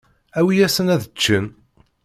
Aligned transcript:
Awi-yasen 0.39 0.91
ad 0.95 1.03
ččen. 1.11 1.45